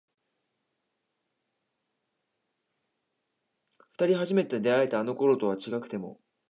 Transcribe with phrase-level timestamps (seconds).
[3.89, 6.19] 二人初めて出会えたあの頃とは違くても